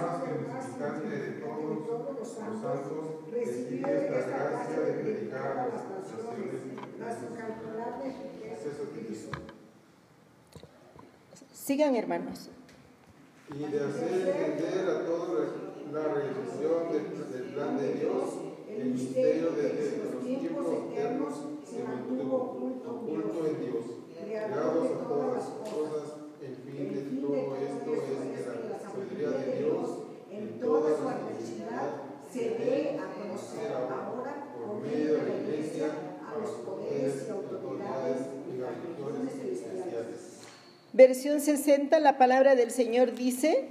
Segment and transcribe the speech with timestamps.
[0.00, 2.80] más que visitante de todos los santos,
[3.30, 6.60] recibí esta gracia de predicar a las naciones
[6.98, 9.38] las incalculables riquezas de Cristo.
[11.52, 12.50] Sigan, hermanos.
[13.54, 15.48] Y de hacer entender a todos
[15.92, 18.24] la realización del, plan de Dios,
[18.68, 23.84] el misterio de que los tiempos eternos se mantuvo oculto en Dios,
[24.22, 29.88] creados a todas las cosas, el fin de todo es que la sabiduría de Dios
[30.30, 35.86] en toda su adversidad se dé a conocer ahora por medio de la Iglesia
[36.26, 40.16] a los poderes y autoridades y las regiones celestiales.
[40.92, 43.68] Versión 60, la palabra del Señor dice,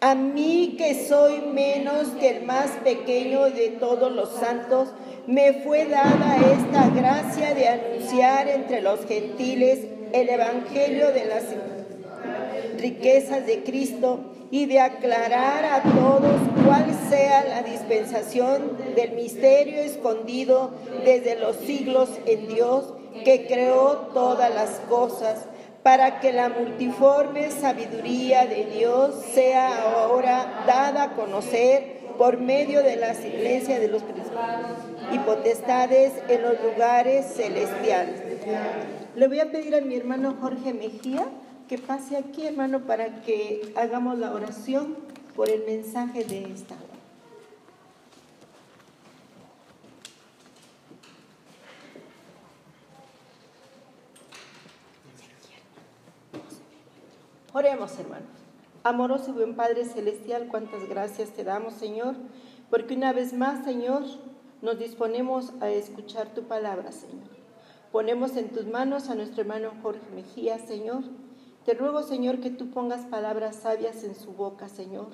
[0.00, 4.88] a mí que soy menos que el más pequeño de todos los santos,
[5.26, 9.80] me fue dada esta gracia de anunciar entre los gentiles
[10.12, 11.44] el Evangelio de las
[12.78, 20.72] riquezas de Cristo y de aclarar a todos cuál sea la dispensación del misterio escondido
[21.06, 22.92] desde los siglos en Dios
[23.24, 25.46] que creó todas las cosas
[25.82, 32.96] para que la multiforme sabiduría de Dios sea ahora dada a conocer por medio de
[32.96, 34.76] las iglesias de los principados
[35.12, 38.20] y potestades en los lugares celestiales.
[39.16, 41.26] Le voy a pedir a mi hermano Jorge Mejía
[41.68, 44.96] que pase aquí, hermano, para que hagamos la oración
[45.34, 46.76] por el mensaje de esta
[57.54, 58.30] Oremos, hermanos.
[58.82, 62.14] Amoroso y buen Padre Celestial, cuántas gracias te damos, Señor,
[62.70, 64.04] porque una vez más, Señor,
[64.62, 67.28] nos disponemos a escuchar tu palabra, Señor.
[67.92, 71.02] Ponemos en tus manos a nuestro hermano Jorge Mejía, Señor.
[71.64, 75.08] Te ruego, Señor, que tú pongas palabras sabias en su boca, Señor.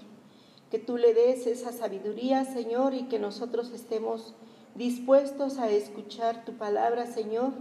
[0.70, 4.34] Que tú le des esa sabiduría, Señor, y que nosotros estemos
[4.74, 7.52] dispuestos a escuchar tu palabra, Señor,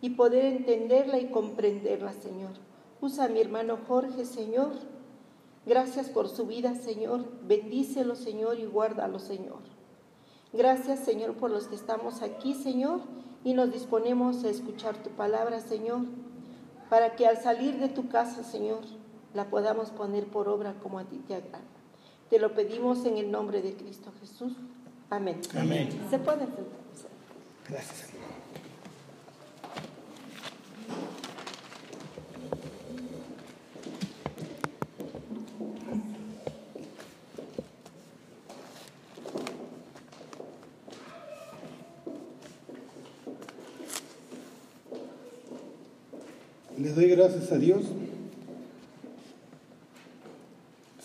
[0.00, 2.52] y poder entenderla y comprenderla, Señor.
[3.00, 4.72] Usa a mi hermano Jorge, Señor.
[5.64, 7.24] Gracias por su vida, Señor.
[7.46, 9.60] Bendícelo, Señor, y guárdalo, Señor.
[10.52, 13.00] Gracias, Señor, por los que estamos aquí, Señor,
[13.44, 16.02] y nos disponemos a escuchar tu palabra, Señor,
[16.88, 18.80] para que al salir de tu casa, Señor,
[19.34, 21.64] la podamos poner por obra como a ti te agrada.
[22.30, 24.52] Te lo pedimos en el nombre de Cristo Jesús.
[25.10, 25.40] Amén.
[25.56, 25.88] Amén.
[26.10, 26.46] Se puede
[27.68, 28.10] Gracias.
[46.84, 47.82] Le doy gracias a Dios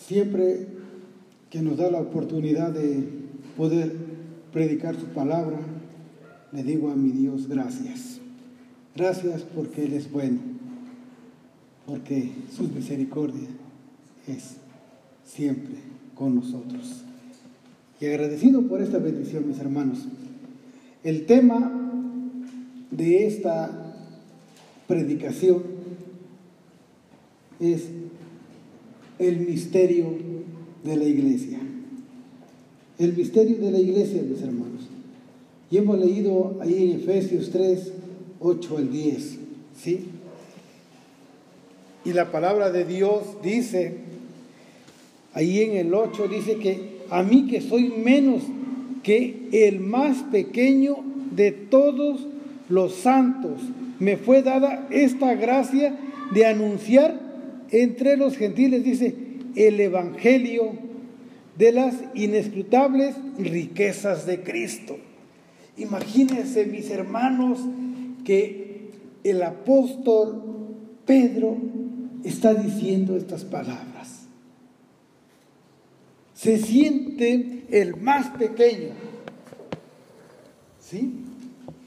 [0.06, 0.66] siempre
[1.48, 3.02] que nos da la oportunidad de
[3.56, 3.90] poder
[4.52, 5.58] predicar su palabra.
[6.52, 8.20] Le digo a mi Dios gracias.
[8.94, 10.40] Gracias porque Él es bueno,
[11.86, 13.48] porque su misericordia
[14.28, 14.56] es
[15.24, 15.76] siempre
[16.14, 17.04] con nosotros.
[18.02, 20.00] Y agradecido por esta bendición, mis hermanos.
[21.04, 21.72] El tema
[22.90, 23.94] de esta
[24.86, 25.69] predicación
[27.60, 27.84] es
[29.18, 30.06] el misterio
[30.82, 31.58] de la iglesia.
[32.98, 34.88] El misterio de la iglesia, mis hermanos.
[35.70, 37.92] Y hemos leído ahí en Efesios 3,
[38.40, 39.38] 8 al 10.
[39.80, 40.06] ¿sí?
[42.04, 43.98] Y la palabra de Dios dice,
[45.34, 48.42] ahí en el 8 dice que a mí que soy menos
[49.02, 50.96] que el más pequeño
[51.34, 52.26] de todos
[52.68, 53.60] los santos,
[53.98, 55.98] me fue dada esta gracia
[56.32, 57.29] de anunciar
[57.70, 59.14] entre los gentiles, dice,
[59.56, 60.72] el Evangelio
[61.56, 64.96] de las inescrutables riquezas de Cristo.
[65.76, 67.60] Imagínense, mis hermanos,
[68.24, 68.90] que
[69.24, 70.42] el apóstol
[71.06, 71.56] Pedro
[72.24, 74.26] está diciendo estas palabras.
[76.34, 78.94] Se siente el más pequeño.
[80.80, 81.12] ¿Sí?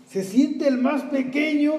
[0.09, 1.73] Se siente el más pequeño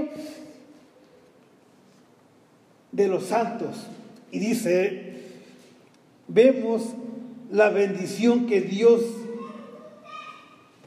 [2.94, 3.86] de los santos.
[4.30, 5.16] Y dice,
[6.28, 6.82] vemos
[7.52, 9.02] la bendición que Dios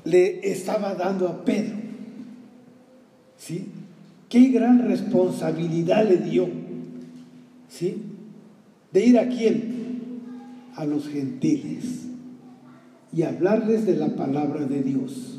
[0.03, 1.75] le estaba dando a Pedro.
[3.37, 3.67] ¿Sí?
[4.29, 6.49] Qué gran responsabilidad le dio.
[7.69, 8.03] ¿Sí?
[8.91, 9.87] De ir a quién?
[10.75, 12.07] A los gentiles
[13.13, 15.36] y hablarles de la palabra de Dios.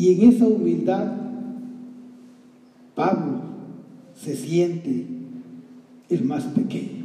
[0.00, 1.12] Y en esa humildad,
[2.94, 3.42] Pablo
[4.14, 5.04] se siente
[6.08, 7.04] el más pequeño.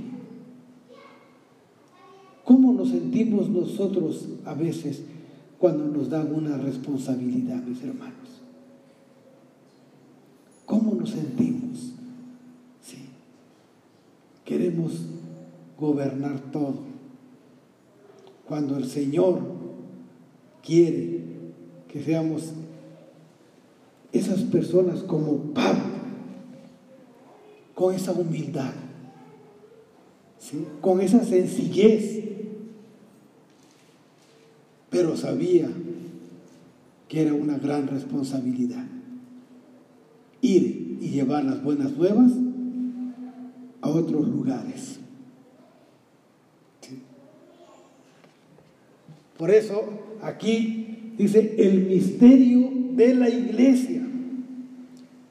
[2.45, 5.03] ¿Cómo nos sentimos nosotros a veces
[5.59, 8.39] cuando nos dan una responsabilidad, mis hermanos?
[10.65, 11.91] ¿Cómo nos sentimos?
[12.81, 13.09] Sí.
[14.45, 15.01] Queremos
[15.77, 16.75] gobernar todo.
[18.47, 19.41] Cuando el Señor
[20.63, 21.19] quiere
[21.89, 22.53] que seamos
[24.17, 25.81] esas personas como Pablo,
[27.73, 28.73] con esa humildad,
[30.81, 32.23] con esa sencillez,
[34.89, 35.69] pero sabía
[37.07, 38.85] que era una gran responsabilidad
[40.41, 42.31] ir y llevar las buenas nuevas
[43.81, 44.99] a otros lugares.
[49.37, 49.83] Por eso
[50.21, 54.04] aquí dice el misterio de la iglesia.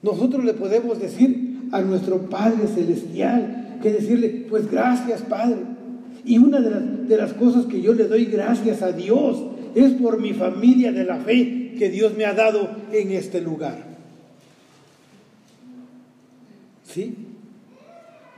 [0.04, 5.62] Nosotros le podemos decir a nuestro Padre Celestial que decirle, pues gracias Padre.
[6.26, 9.42] Y una de las, cosas que yo le doy gracias a Dios
[9.74, 13.78] es por mi familia de la fe que Dios me ha dado en este lugar.
[16.86, 17.14] ¿Sí?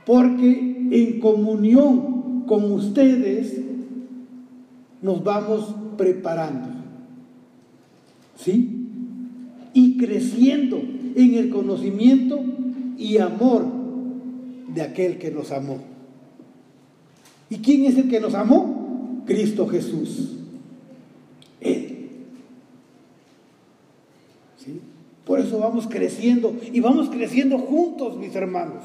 [0.05, 3.59] Porque en comunión con ustedes
[5.01, 6.69] nos vamos preparando.
[8.37, 8.87] ¿Sí?
[9.73, 10.81] Y creciendo
[11.17, 12.39] en el conocimiento
[12.95, 13.65] y amor
[14.73, 15.79] de aquel que nos amó.
[17.49, 19.23] ¿Y quién es el que nos amó?
[19.25, 20.33] Cristo Jesús.
[21.59, 22.09] Él.
[24.63, 24.79] ¿Sí?
[25.25, 28.83] Por eso vamos creciendo y vamos creciendo juntos, mis hermanos.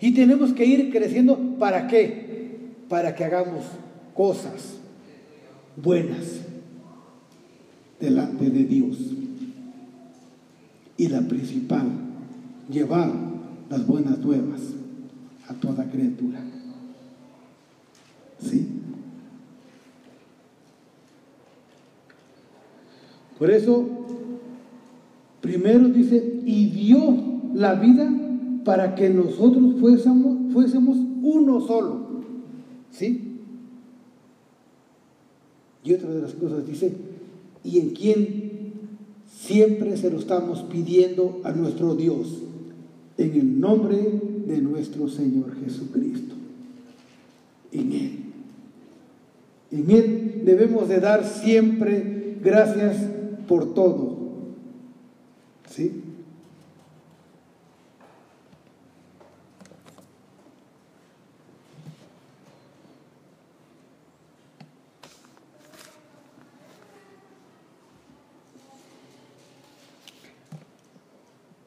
[0.00, 2.72] Y tenemos que ir creciendo para qué?
[2.88, 3.64] Para que hagamos
[4.12, 4.78] cosas
[5.76, 6.40] buenas
[8.00, 8.96] delante de Dios.
[10.98, 11.86] Y la principal,
[12.70, 13.10] llevar
[13.70, 14.60] las buenas nuevas
[15.48, 16.40] a toda criatura.
[18.40, 18.68] ¿Sí?
[23.38, 23.88] Por eso,
[25.40, 27.16] primero dice, y dio
[27.54, 28.10] la vida
[28.64, 32.08] para que nosotros fuésemos, fuésemos uno solo.
[32.90, 33.38] ¿Sí?
[35.84, 36.92] Y otra de las cosas dice,
[37.62, 38.47] y en quien
[39.48, 42.42] siempre se lo estamos pidiendo a nuestro Dios,
[43.16, 43.96] en el nombre
[44.46, 46.34] de nuestro Señor Jesucristo.
[47.72, 48.18] En Él.
[49.72, 52.98] En Él debemos de dar siempre gracias
[53.48, 54.18] por todo.
[55.68, 55.92] ¿Sí?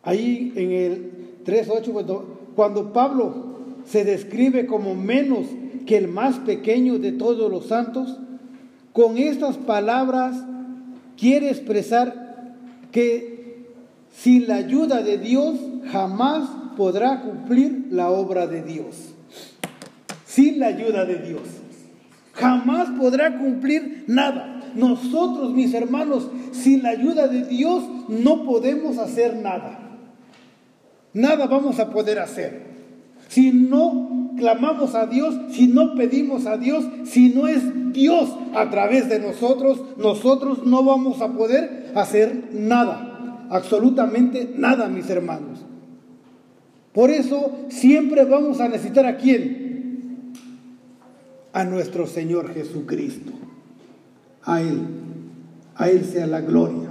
[0.03, 1.11] Ahí en el
[1.45, 3.51] 3.8, cuando, cuando Pablo
[3.85, 5.45] se describe como menos
[5.85, 8.17] que el más pequeño de todos los santos,
[8.93, 10.43] con estas palabras
[11.17, 12.55] quiere expresar
[12.91, 13.67] que
[14.11, 15.55] sin la ayuda de Dios
[15.91, 19.13] jamás podrá cumplir la obra de Dios.
[20.25, 21.41] Sin la ayuda de Dios.
[22.33, 24.61] Jamás podrá cumplir nada.
[24.75, 29.90] Nosotros, mis hermanos, sin la ayuda de Dios no podemos hacer nada
[31.13, 32.71] nada vamos a poder hacer.
[33.27, 38.69] Si no clamamos a Dios, si no pedimos a Dios, si no es Dios a
[38.69, 45.59] través de nosotros, nosotros no vamos a poder hacer nada, absolutamente nada, mis hermanos.
[46.93, 50.33] Por eso siempre vamos a necesitar a quién?
[51.53, 53.31] A nuestro Señor Jesucristo.
[54.43, 54.81] A Él,
[55.75, 56.89] a Él sea la gloria,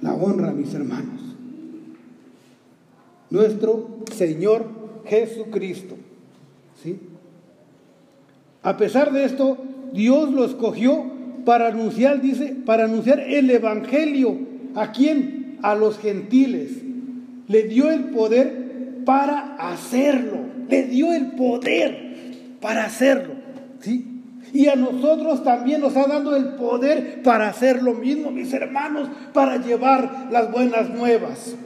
[0.00, 1.17] la honra, mis hermanos
[3.30, 4.66] nuestro Señor
[5.06, 5.96] Jesucristo.
[6.82, 6.98] ¿Sí?
[8.62, 9.58] A pesar de esto,
[9.92, 11.04] Dios lo escogió
[11.44, 14.38] para anunciar, dice, para anunciar el Evangelio.
[14.74, 15.58] ¿A quién?
[15.62, 16.72] A los gentiles.
[17.46, 20.38] Le dio el poder para hacerlo.
[20.68, 22.14] Le dio el poder
[22.60, 23.34] para hacerlo.
[23.80, 24.04] ¿Sí?
[24.52, 29.08] Y a nosotros también nos ha dado el poder para hacer lo mismo, mis hermanos,
[29.32, 31.56] para llevar las buenas nuevas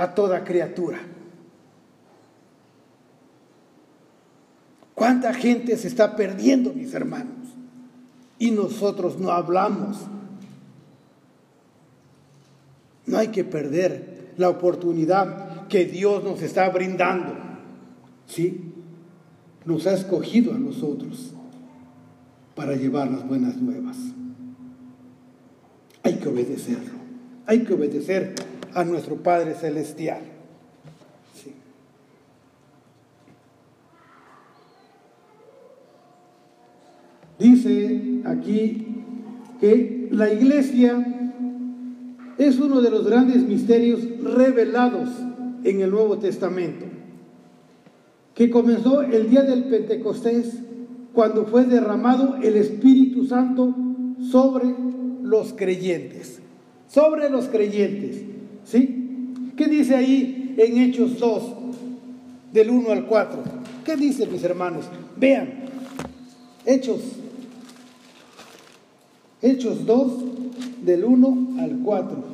[0.00, 0.98] a toda criatura.
[4.94, 7.48] ¿Cuánta gente se está perdiendo, mis hermanos?
[8.38, 9.98] Y nosotros no hablamos.
[13.04, 17.34] No hay que perder la oportunidad que Dios nos está brindando.
[18.26, 18.72] ¿Sí?
[19.66, 21.34] Nos ha escogido a nosotros
[22.54, 23.98] para llevar las buenas nuevas.
[26.02, 27.00] Hay que obedecerlo.
[27.44, 30.22] Hay que obedecer a nuestro Padre Celestial.
[37.40, 38.86] Dice aquí
[39.60, 41.06] que la iglesia
[42.36, 45.08] es uno de los grandes misterios revelados
[45.64, 46.84] en el Nuevo Testamento,
[48.34, 50.60] que comenzó el día del Pentecostés
[51.14, 53.74] cuando fue derramado el Espíritu Santo
[54.20, 54.74] sobre
[55.22, 56.40] los creyentes,
[56.88, 58.29] sobre los creyentes.
[58.64, 59.52] ¿Sí?
[59.56, 61.42] ¿Qué dice ahí en Hechos 2,
[62.52, 63.42] del 1 al 4?
[63.84, 64.86] ¿Qué dice, mis hermanos?
[65.16, 65.64] Vean,
[66.64, 67.00] Hechos
[69.42, 70.12] Hechos 2,
[70.82, 72.24] del 1 al 4.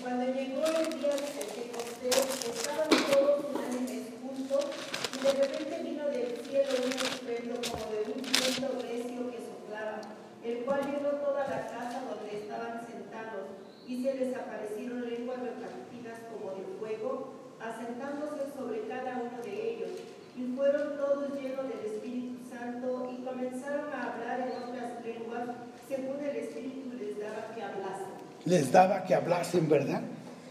[0.00, 2.16] Cuando llegó el día de Pentecostés,
[2.48, 4.64] estaban todos unánimes juntos,
[5.12, 10.00] y de repente vino del cielo un estruendo como de un viento recio que soplaba,
[10.42, 13.55] el cual llenó toda la casa donde estaban sentados,
[13.88, 19.90] y se les aparecieron lenguas repartidas como de fuego, asentándose sobre cada uno de ellos,
[20.36, 25.56] y fueron todos llenos del Espíritu Santo, y comenzaron a hablar en otras lenguas
[25.88, 28.06] según el Espíritu les daba que hablasen.
[28.44, 30.02] Les daba que hablasen, ¿verdad?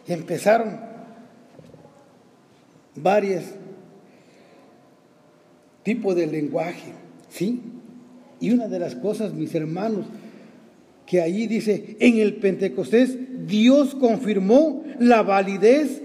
[0.07, 0.79] Y empezaron
[2.95, 3.43] varios
[5.83, 6.93] tipos de lenguaje,
[7.29, 7.61] ¿sí?
[8.39, 10.05] Y una de las cosas, mis hermanos,
[11.05, 16.01] que allí dice, en el Pentecostés Dios confirmó la validez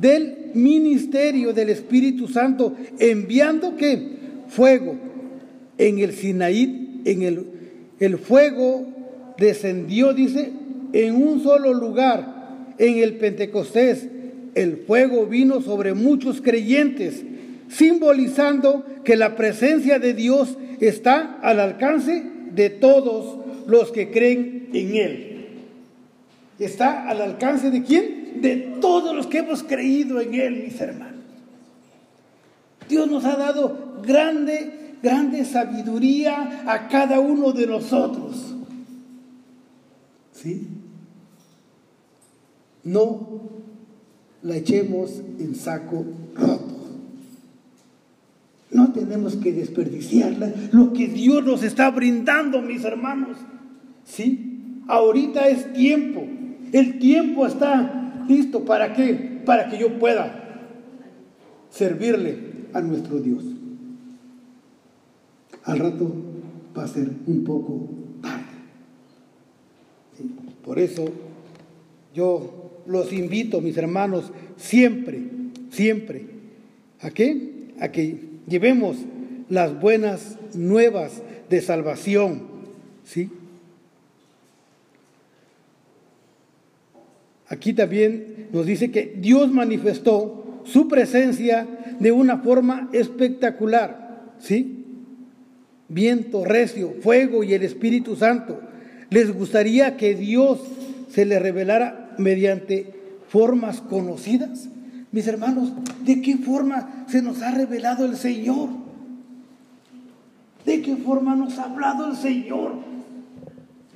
[0.00, 4.14] del ministerio del Espíritu Santo, enviando que
[4.48, 4.96] fuego
[5.78, 7.54] en el Sinaí, en el
[8.00, 8.86] el fuego
[9.38, 10.50] descendió, dice,
[10.92, 14.08] en un solo lugar, en el Pentecostés.
[14.54, 17.22] El fuego vino sobre muchos creyentes,
[17.68, 24.96] simbolizando que la presencia de Dios está al alcance de todos los que creen en
[24.96, 25.33] Él.
[26.64, 28.40] ¿Está al alcance de quién?
[28.40, 31.22] De todos los que hemos creído en Él, mis hermanos.
[32.88, 38.54] Dios nos ha dado grande grande sabiduría a cada uno de nosotros.
[40.32, 40.66] ¿Sí?
[42.82, 43.42] No
[44.42, 46.04] la echemos en saco
[46.34, 46.74] roto.
[48.70, 53.36] No tenemos que desperdiciarla, lo que Dios nos está brindando, mis hermanos.
[54.04, 54.82] ¿Sí?
[54.88, 56.24] Ahorita es tiempo.
[56.74, 59.40] El tiempo está listo para qué?
[59.46, 60.42] Para que yo pueda
[61.70, 62.36] servirle
[62.74, 63.44] a nuestro Dios
[65.64, 66.12] al rato
[66.76, 67.88] va a ser un poco
[68.20, 68.44] tarde.
[70.64, 71.06] Por eso
[72.14, 75.22] yo los invito, mis hermanos, siempre,
[75.70, 76.26] siempre,
[77.00, 77.72] ¿a qué?
[77.80, 78.98] A que llevemos
[79.48, 82.42] las buenas nuevas de salvación,
[83.04, 83.30] ¿sí?
[87.54, 91.68] Aquí también nos dice que Dios manifestó su presencia
[92.00, 94.84] de una forma espectacular, ¿sí?
[95.88, 98.60] viento recio, fuego y el Espíritu Santo.
[99.08, 100.62] Les gustaría que Dios
[101.08, 102.92] se les revelara mediante
[103.28, 104.68] formas conocidas.
[105.12, 105.72] Mis hermanos,
[106.04, 108.68] ¿de qué forma se nos ha revelado el Señor?
[110.66, 112.72] ¿De qué forma nos ha hablado el Señor?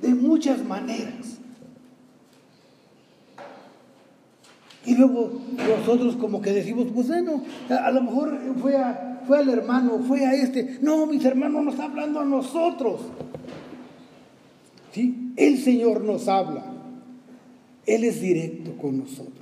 [0.01, 1.38] De muchas maneras.
[4.85, 9.49] Y luego nosotros como que decimos, pues bueno, a lo mejor fue a, fue al
[9.49, 10.79] hermano, fue a este.
[10.81, 13.01] No, mis hermanos nos está hablando a nosotros.
[14.93, 15.33] ¿Sí?
[15.35, 16.65] El Señor nos habla.
[17.85, 19.35] Él es directo con nosotros.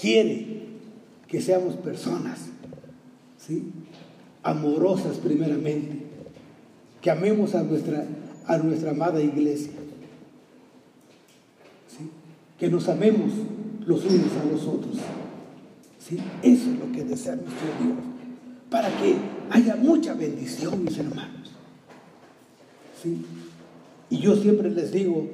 [0.00, 0.46] Quiere
[1.28, 2.38] que seamos personas,
[3.38, 3.70] ¿sí?
[4.42, 6.04] Amorosas primeramente.
[7.00, 8.06] Que amemos a nuestra,
[8.46, 9.72] a nuestra amada iglesia.
[12.60, 12.66] ¿Sí?
[12.66, 13.32] Que nos amemos
[13.86, 14.96] los unos a los otros.
[16.42, 17.98] Eso es lo que desea nuestro Dios,
[18.68, 19.16] para que
[19.50, 21.50] haya mucha bendición, mis hermanos.
[23.00, 23.24] ¿Sí?
[24.10, 25.28] Y yo siempre les digo,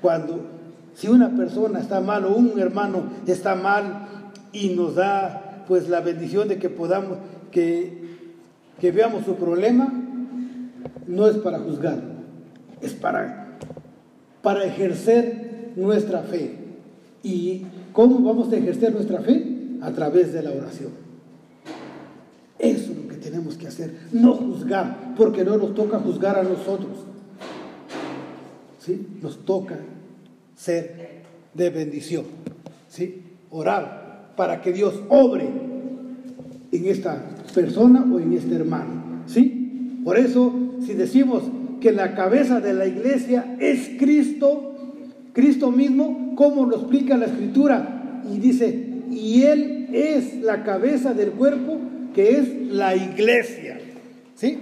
[0.00, 0.46] cuando,
[0.94, 4.06] si una persona está mal o un hermano está mal
[4.52, 7.18] y nos da pues la bendición de que podamos,
[7.50, 8.18] que,
[8.80, 9.92] que veamos su problema,
[11.06, 12.00] no es para juzgar,
[12.80, 13.58] es para,
[14.42, 16.59] para ejercer nuestra fe.
[17.22, 19.50] ¿Y cómo vamos a ejercer nuestra fe?
[19.80, 20.90] a través de la oración.
[22.58, 26.42] Eso es lo que tenemos que hacer, no juzgar, porque no nos toca juzgar a
[26.42, 26.98] nosotros.
[28.78, 29.06] ¿Sí?
[29.22, 29.78] Nos toca
[30.56, 31.22] ser
[31.54, 32.24] de bendición.
[32.88, 33.22] ¿Sí?
[33.50, 35.48] Orar para que Dios obre
[36.72, 37.24] en esta
[37.54, 39.22] persona o en este hermano.
[39.26, 40.00] ¿Sí?
[40.04, 40.52] Por eso,
[40.84, 41.44] si decimos
[41.80, 44.69] que la cabeza de la iglesia es Cristo,
[45.32, 51.30] Cristo mismo, como lo explica la Escritura, y dice, y Él es la cabeza del
[51.32, 51.78] cuerpo
[52.14, 53.80] que es la iglesia.
[54.34, 54.58] ¿Sí?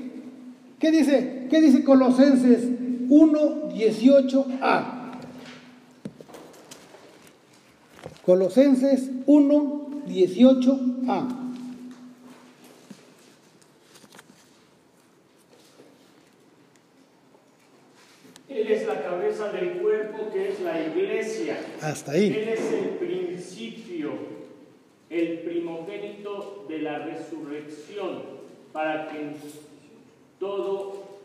[0.78, 1.46] ¿Qué dice?
[1.50, 2.68] ¿Qué dice Colosenses
[3.08, 4.94] 1, 18a?
[8.24, 11.38] Colosenses 1, 18a.
[18.48, 19.02] Él es la
[19.38, 21.58] cabeza del cuerpo que es la iglesia.
[21.80, 22.26] Hasta ahí.
[22.26, 24.12] Él es el principio,
[25.10, 28.22] el primogénito de la resurrección,
[28.72, 29.32] para que
[30.38, 31.20] todo,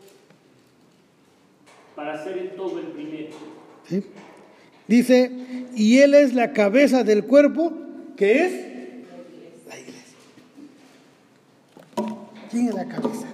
[1.94, 3.34] para ser en todo el primero.
[3.88, 4.02] ¿Sí?
[4.86, 5.30] Dice,
[5.74, 7.72] y Él es la cabeza del cuerpo,
[8.16, 8.52] que es
[9.66, 10.16] la iglesia.
[12.50, 13.33] ¿Quién es la cabeza?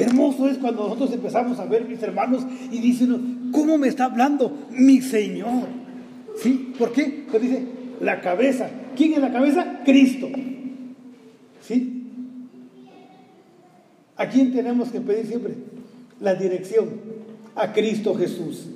[0.00, 4.66] Hermoso es cuando nosotros empezamos a ver, mis hermanos, y dicen, ¿cómo me está hablando
[4.70, 5.68] mi Señor?
[6.36, 6.72] ¿Sí?
[6.78, 7.26] ¿Por qué?
[7.30, 7.66] Pues dice,
[8.00, 8.70] la cabeza.
[8.96, 9.80] ¿Quién es la cabeza?
[9.84, 10.28] Cristo.
[11.60, 12.04] ¿Sí?
[14.16, 15.54] ¿A quién tenemos que pedir siempre?
[16.20, 16.88] La dirección.
[17.54, 18.68] A Cristo Jesús.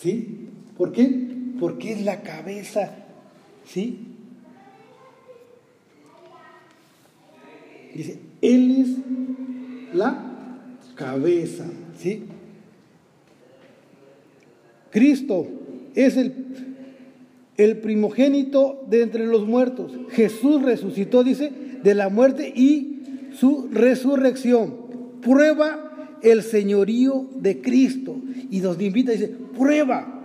[0.00, 0.48] ¿Sí?
[0.76, 1.28] ¿Por qué?
[1.58, 2.94] Porque es la cabeza.
[3.66, 4.06] ¿Sí?
[7.92, 8.88] Dice, Él es
[9.92, 10.18] la
[10.94, 11.64] cabeza.
[11.98, 12.24] ¿Sí?
[14.90, 15.46] Cristo
[15.94, 16.34] es el,
[17.56, 19.92] el primogénito de entre los muertos.
[20.10, 23.02] Jesús resucitó, dice, de la muerte y
[23.38, 24.74] su resurrección.
[25.22, 28.16] Prueba el señorío de Cristo.
[28.50, 30.16] Y nos invita, dice, prueba.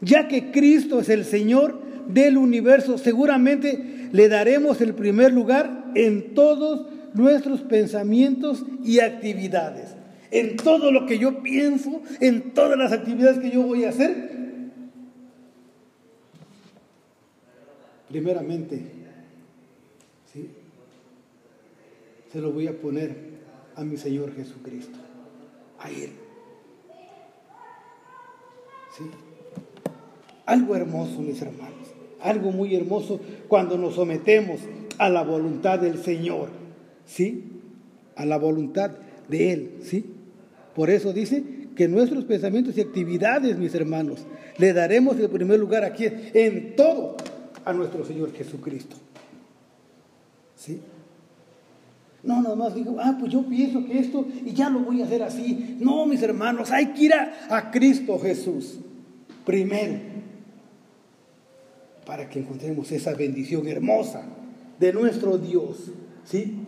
[0.00, 6.34] Ya que Cristo es el Señor del universo, seguramente le daremos el primer lugar en
[6.34, 9.94] todos nuestros pensamientos y actividades.
[10.30, 14.34] En todo lo que yo pienso, en todas las actividades que yo voy a hacer,
[18.08, 18.80] primeramente,
[20.32, 20.50] ¿sí?
[22.32, 23.16] se lo voy a poner
[23.76, 24.98] a mi Señor Jesucristo,
[25.78, 26.10] a Él.
[28.96, 29.04] ¿Sí?
[30.46, 34.60] Algo hermoso, mis hermanos, algo muy hermoso cuando nos sometemos
[34.98, 36.63] a la voluntad del Señor,
[37.06, 37.44] ¿sí?
[38.16, 38.92] A la voluntad
[39.28, 40.04] de Él, ¿sí?
[40.74, 41.42] Por eso dice
[41.76, 44.26] que nuestros pensamientos y actividades, mis hermanos,
[44.58, 47.16] le daremos el primer lugar aquí en todo
[47.64, 48.96] a nuestro Señor Jesucristo.
[50.56, 50.80] ¿Sí?
[52.22, 55.04] No, nada más digo, ah, pues yo pienso que esto y ya lo voy a
[55.04, 55.76] hacer así.
[55.80, 58.78] No, mis hermanos, hay que ir a, a Cristo Jesús
[59.44, 60.14] primero
[62.06, 64.24] para que encontremos esa bendición hermosa
[64.78, 65.90] de nuestro Dios.
[66.24, 66.63] ¿Sí?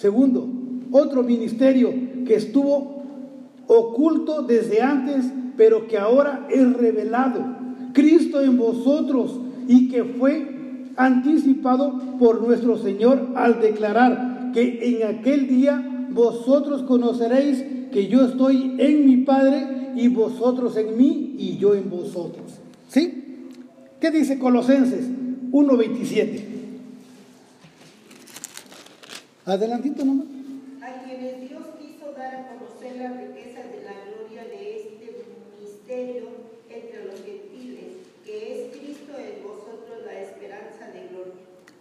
[0.00, 0.48] Segundo,
[0.92, 1.92] otro ministerio
[2.26, 3.02] que estuvo
[3.66, 5.26] oculto desde antes,
[5.58, 7.44] pero que ahora es revelado.
[7.92, 15.48] Cristo en vosotros y que fue anticipado por nuestro Señor al declarar que en aquel
[15.48, 21.74] día vosotros conoceréis que yo estoy en mi Padre y vosotros en mí y yo
[21.74, 22.58] en vosotros.
[22.88, 23.48] ¿Sí?
[24.00, 25.10] ¿Qué dice Colosenses
[25.52, 26.49] 1.27?
[29.46, 30.26] Adelantito nomás.
[30.82, 35.24] A quienes Dios quiso dar a conocer las riquezas de la gloria de este
[35.60, 36.28] misterio
[36.68, 41.32] entre los gentiles, que es Cristo en vosotros la esperanza de gloria.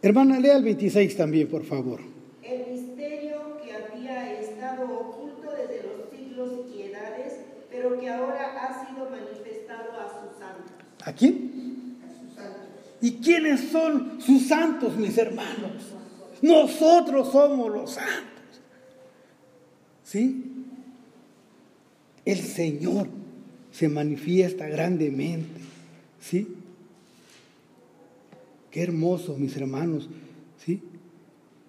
[0.01, 1.99] Hermana, lea el 26 también, por favor.
[2.41, 8.87] El misterio que había estado oculto desde los siglos y edades, pero que ahora ha
[8.87, 10.71] sido manifestado a sus santos.
[11.03, 11.97] ¿A quién?
[12.03, 12.69] A sus santos.
[13.01, 15.98] ¿Y quiénes son sus santos, mis hermanos?
[16.41, 18.61] Nosotros somos los santos.
[20.03, 20.43] ¿Sí?
[22.25, 23.07] El Señor
[23.71, 25.61] se manifiesta grandemente.
[26.19, 26.47] ¿Sí?
[28.71, 30.09] Qué hermoso, mis hermanos.
[30.65, 30.81] ¿Sí?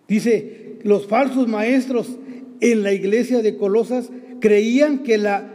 [0.08, 2.08] Dice, los falsos maestros
[2.60, 5.46] en la iglesia de Colosas creían que la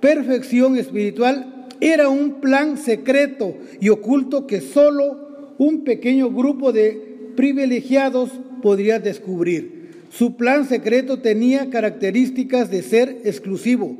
[0.00, 8.30] perfección espiritual era un plan secreto y oculto que solo un pequeño grupo de privilegiados
[8.60, 9.80] podría descubrir.
[10.10, 13.96] Su plan secreto tenía características de ser exclusivo.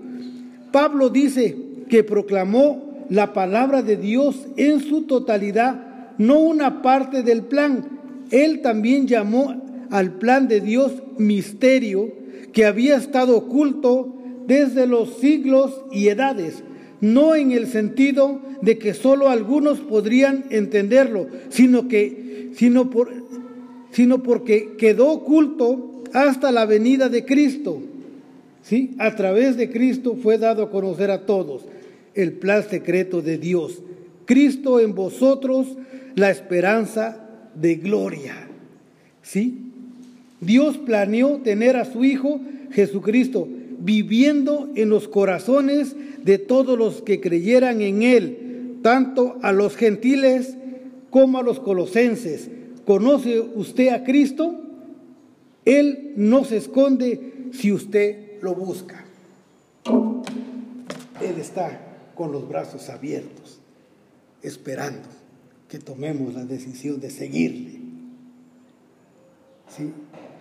[0.72, 1.56] Pablo dice
[1.88, 8.00] que proclamó la palabra de Dios en su totalidad, no una parte del plan.
[8.30, 12.12] Él también llamó al plan de Dios misterio
[12.52, 16.62] que había estado oculto desde los siglos y edades,
[17.00, 23.12] no en el sentido de que solo algunos podrían entenderlo, sino que sino por
[23.90, 27.80] sino porque quedó oculto hasta la venida de Cristo.
[28.62, 28.94] ¿Sí?
[28.98, 31.62] A través de Cristo fue dado a conocer a todos
[32.14, 33.80] el plan secreto de Dios.
[34.26, 35.66] Cristo en vosotros,
[36.14, 38.48] la esperanza de gloria.
[39.22, 39.58] ¿Sí?
[40.40, 42.40] Dios planeó tener a su Hijo
[42.72, 43.48] Jesucristo,
[43.78, 50.56] viviendo en los corazones de todos los que creyeran en Él, tanto a los gentiles
[51.10, 52.50] como a los colosenses.
[52.90, 54.52] ¿Conoce usted a Cristo?
[55.64, 59.04] Él no se esconde si usted lo busca.
[61.20, 61.80] Él está
[62.16, 63.60] con los brazos abiertos,
[64.42, 65.08] esperando
[65.68, 67.78] que tomemos la decisión de seguirle.
[69.68, 69.92] ¿Sí?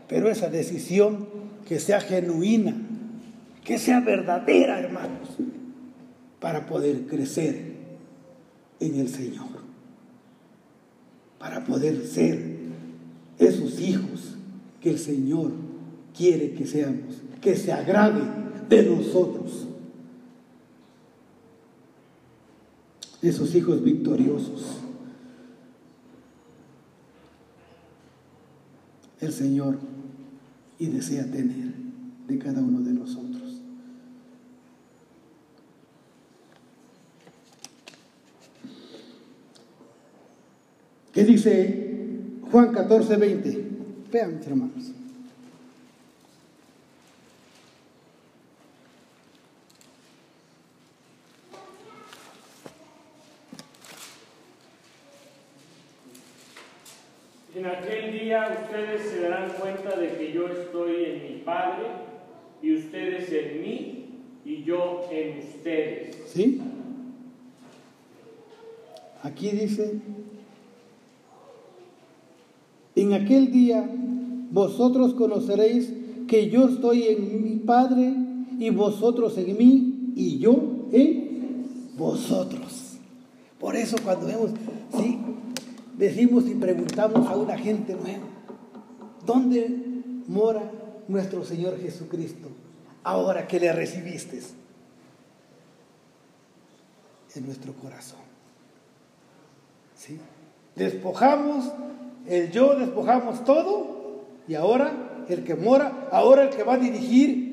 [0.08, 1.28] Pero esa decisión
[1.68, 2.76] que sea genuina,
[3.64, 5.38] que sea verdadera, hermanos,
[6.40, 7.74] para poder crecer
[8.80, 9.59] en el Señor,
[11.40, 12.60] para poder ser
[13.38, 14.36] esos hijos
[14.82, 15.52] que el Señor
[16.16, 18.22] quiere que seamos, que se agrade
[18.68, 19.66] de nosotros.
[23.22, 24.78] Esos hijos victoriosos.
[29.20, 29.78] El Señor
[30.78, 31.74] y desea tener
[32.28, 33.39] de cada uno de nosotros.
[41.20, 41.86] ¿Qué dice
[42.50, 43.64] Juan 14, 20?
[44.10, 44.92] Vean, mis hermanos.
[57.54, 61.88] En aquel día ustedes se darán cuenta de que yo estoy en mi Padre
[62.62, 64.06] y ustedes en mí
[64.46, 66.16] y yo en ustedes.
[66.28, 66.62] ¿Sí?
[69.22, 70.00] Aquí dice,
[73.02, 73.90] en aquel día
[74.52, 75.94] vosotros conoceréis
[76.28, 78.14] que yo estoy en mi Padre
[78.60, 81.66] y vosotros en mí y yo en
[81.98, 82.98] vosotros.
[83.60, 84.52] Por eso cuando vemos,
[84.98, 85.20] sí,
[85.98, 88.26] decimos y preguntamos a una gente nueva,
[89.26, 89.70] ¿dónde
[90.28, 90.72] mora
[91.08, 92.50] nuestro Señor Jesucristo
[93.04, 94.40] ahora que le recibiste?
[97.36, 98.20] En nuestro corazón.
[99.96, 100.18] ¿Sí?
[100.76, 101.72] Despojamos
[102.28, 107.50] el yo, despojamos todo y ahora el que mora, ahora el que va a dirigir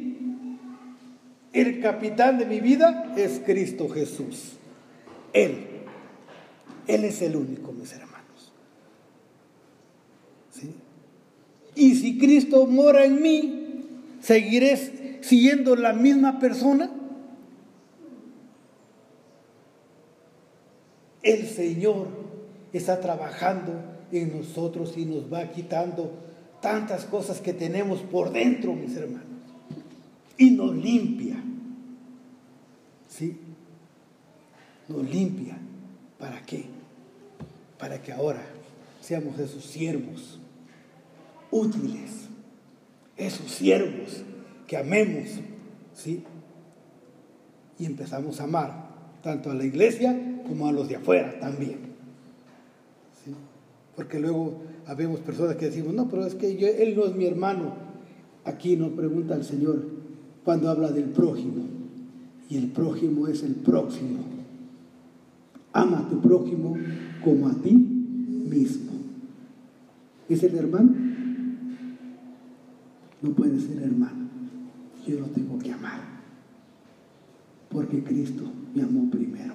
[1.52, 4.52] el capitán de mi vida es Cristo Jesús.
[5.32, 5.66] Él.
[6.86, 8.52] Él es el único, mis hermanos.
[10.50, 10.74] ¿Sí?
[11.74, 13.86] Y si Cristo mora en mí,
[14.20, 16.90] ¿seguiré siendo la misma persona?
[21.22, 22.08] El Señor
[22.72, 26.12] está trabajando en nosotros y nos va quitando
[26.60, 29.26] tantas cosas que tenemos por dentro, mis hermanos.
[30.38, 31.36] Y nos limpia.
[33.08, 33.36] ¿Sí?
[34.88, 35.58] Nos limpia.
[36.18, 36.64] ¿Para qué?
[37.78, 38.42] Para que ahora
[39.00, 40.40] seamos esos siervos
[41.50, 42.28] útiles,
[43.16, 44.22] esos siervos
[44.66, 45.28] que amemos,
[45.94, 46.24] ¿sí?
[47.78, 48.88] Y empezamos a amar
[49.22, 51.85] tanto a la iglesia como a los de afuera también.
[53.96, 57.24] Porque luego habemos personas que decimos, no, pero es que yo, él no es mi
[57.24, 57.72] hermano.
[58.44, 59.82] Aquí nos pregunta el Señor
[60.44, 61.64] cuando habla del prójimo.
[62.48, 64.20] Y el prójimo es el próximo.
[65.72, 66.76] Ama a tu prójimo
[67.24, 68.92] como a ti mismo.
[70.28, 70.92] ¿Es el hermano?
[73.22, 74.26] No puede ser hermano.
[75.06, 76.00] Yo lo tengo que amar.
[77.70, 79.54] Porque Cristo me amó primero.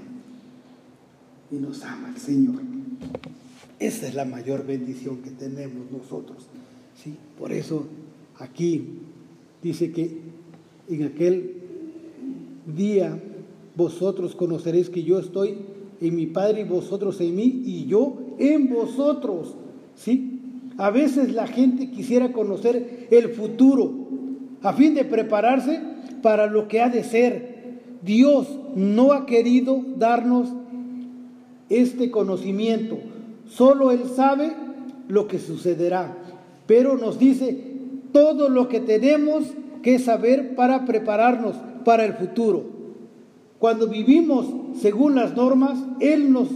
[1.52, 2.62] Y nos ama el Señor.
[3.82, 6.46] Esa es la mayor bendición que tenemos nosotros.
[7.04, 7.16] ¿sí?
[7.40, 7.88] Por eso
[8.38, 8.90] aquí
[9.64, 10.20] dice que
[10.88, 11.56] en aquel
[12.78, 13.20] día
[13.76, 15.58] vosotros conoceréis que yo estoy
[16.00, 19.56] en mi Padre y vosotros en mí y yo en vosotros.
[19.96, 20.40] ¿Sí?
[20.78, 23.92] A veces la gente quisiera conocer el futuro
[24.62, 25.82] a fin de prepararse
[26.22, 27.82] para lo que ha de ser.
[28.04, 30.50] Dios no ha querido darnos
[31.70, 33.00] este conocimiento.
[33.56, 34.54] Solo Él sabe
[35.08, 36.18] lo que sucederá.
[36.68, 37.72] Pero nos dice
[38.14, 39.44] todo lo que tenemos
[39.84, 42.64] que saber para prepararnos para el futuro.
[43.60, 44.48] Cuando vivimos
[44.80, 46.48] según las normas, Él, nos,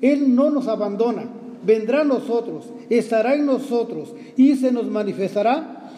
[0.00, 1.24] Él no nos abandona.
[1.64, 5.90] Vendrá a nosotros, estará en nosotros y se nos manifestará.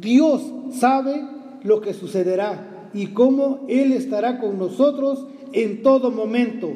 [0.00, 1.24] Dios sabe
[1.64, 6.70] lo que sucederá y cómo Él estará con nosotros en todo momento.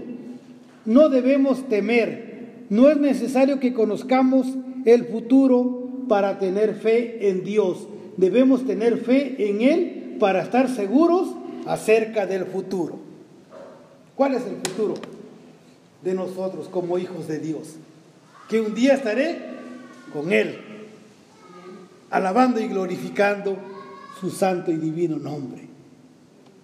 [0.85, 2.32] No debemos temer.
[2.73, 4.47] No es necesario que conozcamos
[4.87, 7.87] el futuro para tener fe en Dios.
[8.17, 11.35] Debemos tener fe en Él para estar seguros
[11.67, 12.99] acerca del futuro.
[14.17, 14.95] ¿Cuál es el futuro
[16.03, 17.75] de nosotros como hijos de Dios?
[18.49, 19.37] Que un día estaré
[20.11, 20.57] con Él,
[22.09, 23.59] alabando y glorificando
[24.19, 25.69] su santo y divino nombre.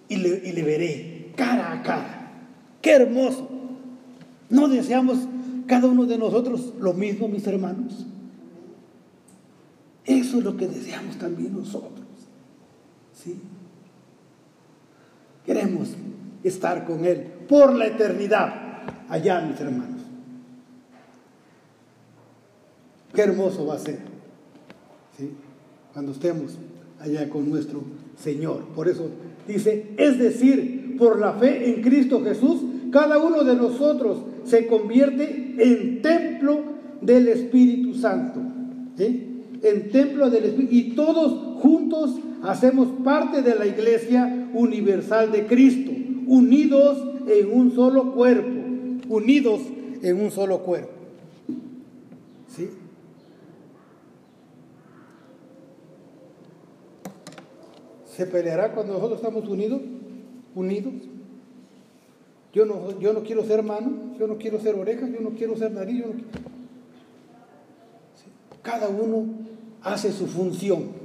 [0.07, 2.31] Y le, y le veré cara a cara.
[2.81, 3.47] Qué hermoso.
[4.49, 5.19] ¿No deseamos
[5.69, 8.07] cada uno de nosotros lo mismo, mis hermanos?
[10.03, 12.07] Eso es lo que deseamos también nosotros.
[13.13, 13.39] ¿Sí?
[15.45, 15.89] Queremos
[16.43, 18.51] estar con Él por la eternidad,
[19.09, 20.01] allá, mis hermanos.
[23.13, 23.99] Qué hermoso va a ser,
[25.17, 25.31] ¿sí?
[25.93, 26.57] Cuando estemos
[26.99, 27.83] allá con nuestro
[28.17, 28.63] Señor.
[28.75, 29.07] Por eso
[29.47, 35.48] dice, es decir, por la fe en Cristo Jesús, cada uno de nosotros se convierte
[35.59, 36.61] en templo
[37.01, 38.39] del Espíritu Santo.
[38.97, 40.73] En templo del Espíritu.
[40.73, 45.91] Y todos juntos hacemos parte de la iglesia universal de Cristo,
[46.27, 48.49] unidos en un solo cuerpo.
[49.09, 49.61] Unidos
[50.01, 50.91] en un solo cuerpo.
[52.47, 52.69] ¿Sí?
[58.05, 59.81] ¿Se peleará cuando nosotros estamos unidos?
[60.53, 60.93] Unidos.
[62.53, 65.55] Yo no, yo no quiero ser mano, yo no quiero ser oreja, yo no quiero
[65.55, 66.03] ser nariz.
[68.61, 69.25] Cada uno
[69.83, 70.99] hace su función.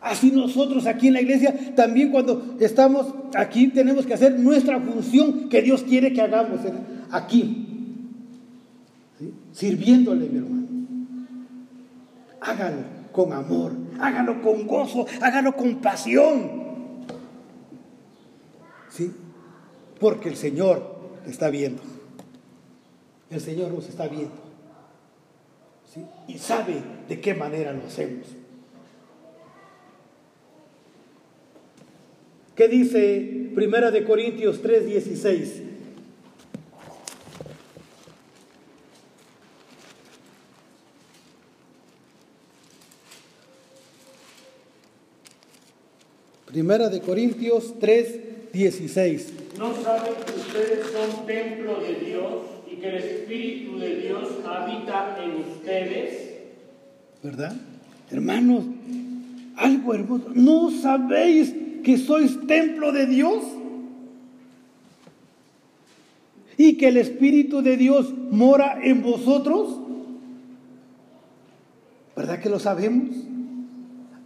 [0.00, 5.50] Así nosotros aquí en la iglesia, también cuando estamos aquí, tenemos que hacer nuestra función
[5.50, 6.60] que Dios quiere que hagamos
[7.10, 7.66] aquí.
[9.52, 10.66] Sirviéndole, mi hermano.
[12.40, 16.50] Hágalo con amor, hágalo con gozo, hágalo con pasión.
[18.88, 19.12] ¿Sí?
[20.00, 21.82] Porque el Señor está viendo.
[23.30, 24.32] El Señor nos está viendo.
[26.26, 28.26] Y sabe de qué manera lo hacemos.
[32.56, 35.62] ¿Qué dice Primera de Corintios 3:16?
[46.46, 49.49] Primera de Corintios 3:16.
[49.60, 52.32] ¿No saben que ustedes son templo de Dios
[52.66, 56.30] y que el Espíritu de Dios habita en ustedes?
[57.22, 57.54] ¿Verdad?
[58.10, 58.64] Hermanos,
[59.56, 60.30] algo hermoso.
[60.34, 63.44] ¿No sabéis que sois templo de Dios?
[66.56, 69.78] Y que el Espíritu de Dios mora en vosotros.
[72.16, 73.14] ¿Verdad que lo sabemos?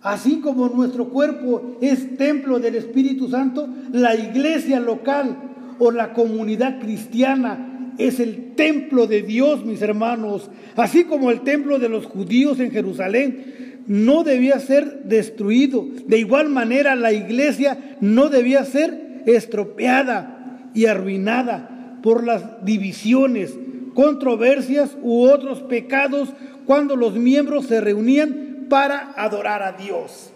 [0.04, 5.34] Así como nuestro cuerpo es templo del Espíritu Santo, la iglesia local
[5.78, 10.50] o la comunidad cristiana es el templo de Dios, mis hermanos.
[10.76, 15.86] Así como el templo de los judíos en Jerusalén no debía ser destruido.
[16.06, 23.56] De igual manera la iglesia no debía ser estropeada y arruinada por las divisiones,
[23.94, 26.28] controversias u otros pecados
[26.66, 30.30] cuando los miembros se reunían para adorar a Dios.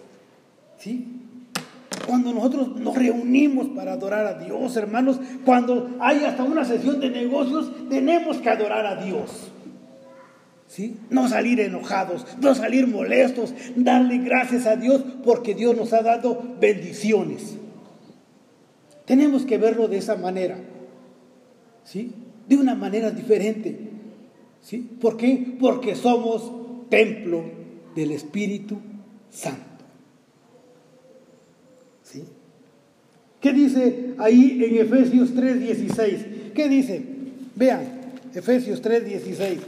[0.77, 1.19] ¿Sí?
[2.07, 7.09] Cuando nosotros nos reunimos para adorar a Dios, hermanos, cuando hay hasta una sesión de
[7.09, 9.51] negocios, tenemos que adorar a Dios.
[10.67, 10.97] ¿Sí?
[11.09, 16.41] No salir enojados, no salir molestos, darle gracias a Dios porque Dios nos ha dado
[16.59, 17.57] bendiciones.
[19.05, 20.57] Tenemos que verlo de esa manera.
[21.83, 22.13] ¿Sí?
[22.47, 23.77] De una manera diferente.
[24.61, 24.77] ¿Sí?
[24.99, 25.55] ¿Por qué?
[25.59, 26.51] Porque somos
[26.89, 27.58] templo
[27.99, 28.77] del Espíritu
[29.29, 29.83] Santo.
[32.01, 32.23] ¿Sí?
[33.41, 36.53] ¿Qué dice ahí en Efesios 3:16?
[36.55, 37.03] ¿Qué dice?
[37.55, 37.81] Vean,
[38.33, 39.59] Efesios 3:16.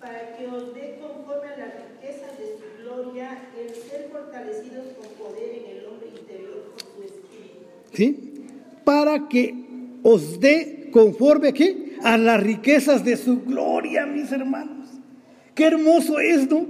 [0.00, 5.08] Para que os dé conforme a la riqueza de su gloria el ser fortalecidos con
[5.26, 7.66] poder en el hombre interior por su espíritu.
[7.92, 8.46] ¿Sí?
[8.84, 9.54] Para que
[10.04, 11.83] os dé conforme a qué?
[12.04, 14.88] A las riquezas de su gloria, mis hermanos.
[15.54, 16.66] Qué hermoso es, ¿no?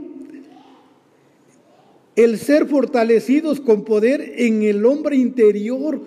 [2.15, 6.01] El ser fortalecidos con poder en el hombre interior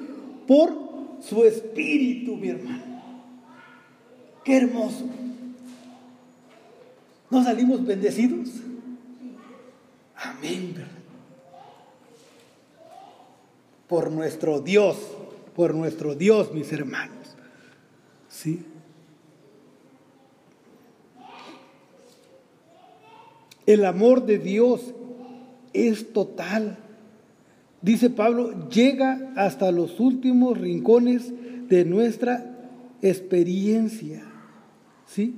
[0.47, 0.73] por
[1.19, 2.83] su espíritu, mi hermano.
[4.45, 5.05] Qué hermoso.
[7.29, 8.47] ¿No salimos bendecidos?
[10.15, 10.91] Amén, ¿verdad?
[13.89, 14.97] Por nuestro Dios,
[15.53, 17.35] por nuestro Dios, mis hermanos.
[18.29, 18.63] ¿Sí?
[23.67, 24.95] El amor de Dios
[25.73, 26.77] es total.
[27.81, 31.31] Dice Pablo, llega hasta los últimos rincones
[31.67, 32.57] de nuestra
[33.01, 34.23] experiencia.
[35.05, 35.35] ¿Sí?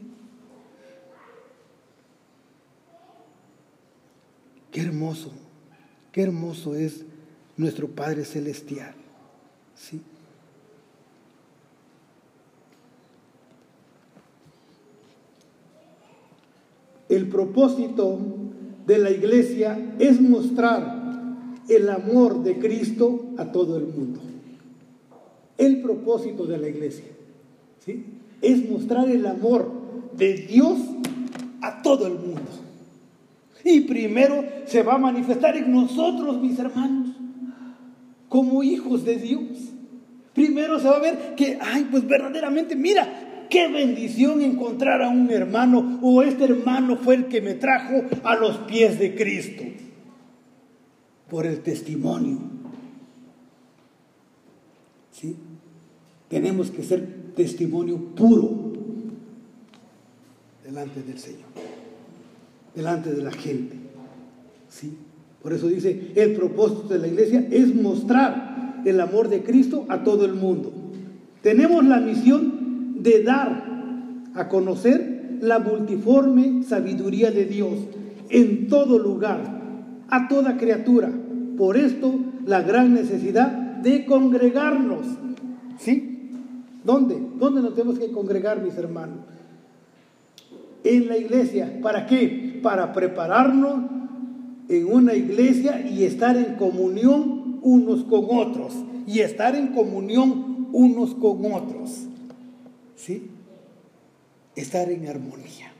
[4.71, 5.31] Qué hermoso,
[6.11, 7.03] qué hermoso es
[7.57, 8.93] nuestro Padre Celestial.
[9.75, 10.01] ¿Sí?
[17.09, 18.19] El propósito
[18.85, 20.99] de la iglesia es mostrar
[21.67, 24.19] el amor de Cristo a todo el mundo.
[25.57, 27.05] El propósito de la iglesia
[27.85, 28.05] ¿sí?
[28.41, 29.71] es mostrar el amor
[30.15, 30.77] de Dios
[31.61, 32.49] a todo el mundo.
[33.63, 37.09] Y primero se va a manifestar en nosotros, mis hermanos,
[38.29, 39.69] como hijos de Dios.
[40.33, 45.29] Primero se va a ver que, ay, pues verdaderamente, mira, qué bendición encontrar a un
[45.31, 49.63] hermano o este hermano fue el que me trajo a los pies de Cristo
[51.29, 52.37] por el testimonio.
[55.11, 55.35] ¿Sí?
[56.29, 58.73] Tenemos que ser testimonio puro
[60.63, 61.49] delante del Señor,
[62.75, 63.75] delante de la gente.
[64.69, 64.93] ¿Sí?
[65.41, 70.03] Por eso dice, el propósito de la iglesia es mostrar el amor de Cristo a
[70.03, 70.71] todo el mundo.
[71.41, 72.58] Tenemos la misión
[73.01, 73.63] de dar
[74.33, 77.73] a conocer la multiforme sabiduría de Dios
[78.29, 79.61] en todo lugar,
[80.09, 81.11] a toda criatura.
[81.57, 82.13] Por esto
[82.45, 85.05] la gran necesidad de congregarnos.
[85.77, 86.31] ¿Sí?
[86.83, 87.21] ¿Dónde?
[87.37, 89.17] ¿Dónde nos tenemos que congregar, mis hermanos?
[90.83, 91.79] En la iglesia.
[91.81, 92.59] ¿Para qué?
[92.61, 93.83] Para prepararnos
[94.67, 98.73] en una iglesia y estar en comunión unos con otros.
[99.07, 102.08] Y estar en comunión unos con otros.
[102.99, 103.29] ¿Sí?
[104.55, 105.73] Estar en armonía.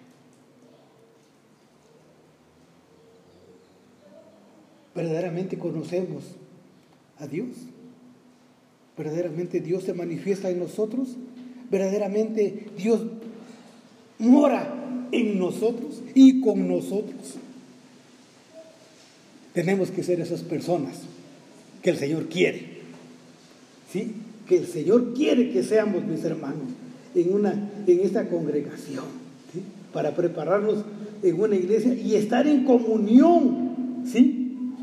[5.00, 6.24] verdaderamente conocemos
[7.20, 7.50] a Dios.
[8.98, 11.16] Verdaderamente Dios se manifiesta en nosotros.
[11.72, 13.02] Verdaderamente Dios
[14.18, 17.36] mora en nosotros y con nosotros.
[19.54, 20.98] Tenemos que ser esas personas
[21.82, 22.80] que el Señor quiere.
[23.92, 24.16] ¿Sí?
[24.50, 26.68] Que el Señor quiere que seamos mis hermanos
[27.16, 27.52] en, una,
[27.88, 29.06] en esta congregación.
[29.94, 30.86] Para prepararnos
[31.24, 33.70] en una iglesia y estar en comunión.
[34.06, 34.40] ¿Sí?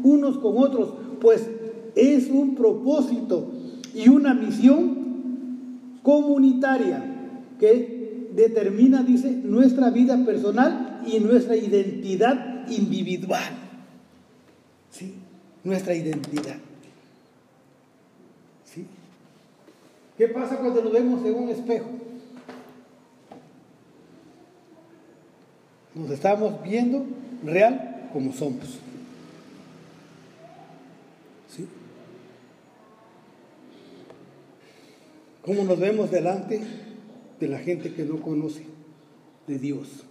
[0.06, 1.46] unos con otros, pues
[1.94, 3.50] es un propósito
[3.94, 7.04] y una misión comunitaria
[7.58, 13.42] que determina, dice, nuestra vida personal y nuestra identidad individual.
[14.90, 15.14] ¿Sí?
[15.64, 16.56] Nuestra identidad.
[18.64, 18.86] ¿Sí?
[20.18, 21.88] ¿Qué pasa cuando nos vemos en un espejo?
[25.96, 27.06] Nos estamos viendo
[27.42, 28.80] real como somos.
[35.40, 36.60] ¿Cómo nos vemos delante
[37.40, 38.66] de la gente que no conoce
[39.46, 40.02] de Dios?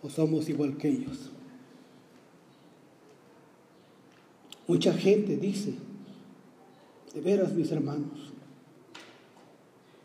[0.00, 1.30] ¿O somos igual que ellos?
[4.68, 5.74] Mucha gente dice,
[7.12, 8.32] de veras mis hermanos,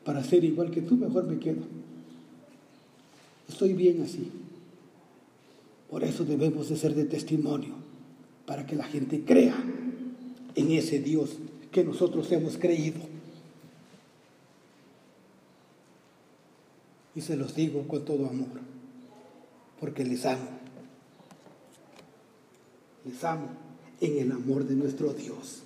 [0.10, 1.62] para ser igual que tú mejor me quedo.
[3.48, 4.32] Estoy bien así.
[5.88, 7.76] Por eso debemos de ser de testimonio
[8.48, 9.56] para que la gente crea
[10.56, 11.38] en ese Dios
[11.72, 13.00] que nosotros hemos creído.
[17.13, 18.48] Y se los digo con todo amor,
[19.80, 20.50] porque les amo.
[23.06, 23.50] Les amo
[24.02, 25.62] en el amor de nuestro Dios.